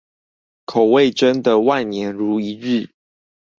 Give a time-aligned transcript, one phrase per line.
[0.65, 2.89] 口味真的萬年如一日